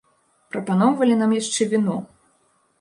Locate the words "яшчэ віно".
1.41-2.01